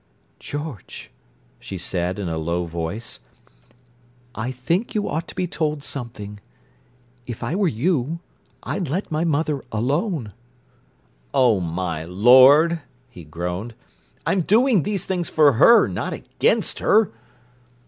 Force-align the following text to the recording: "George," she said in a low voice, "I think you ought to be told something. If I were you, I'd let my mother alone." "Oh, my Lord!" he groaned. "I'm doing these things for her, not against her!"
"George," 0.39 1.11
she 1.59 1.77
said 1.77 2.17
in 2.17 2.27
a 2.27 2.39
low 2.39 2.65
voice, 2.65 3.19
"I 4.33 4.51
think 4.51 4.95
you 4.95 5.07
ought 5.07 5.27
to 5.27 5.35
be 5.35 5.45
told 5.45 5.83
something. 5.83 6.39
If 7.27 7.43
I 7.43 7.53
were 7.53 7.67
you, 7.67 8.19
I'd 8.63 8.89
let 8.89 9.11
my 9.11 9.23
mother 9.23 9.63
alone." 9.71 10.33
"Oh, 11.35 11.59
my 11.59 12.03
Lord!" 12.03 12.81
he 13.11 13.23
groaned. 13.23 13.75
"I'm 14.25 14.41
doing 14.41 14.81
these 14.81 15.05
things 15.05 15.29
for 15.29 15.53
her, 15.53 15.85
not 15.87 16.13
against 16.13 16.79
her!" 16.79 17.11